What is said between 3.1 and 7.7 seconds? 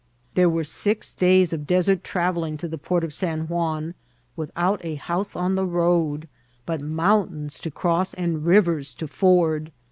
San Juan, without a house on the road, but mountains to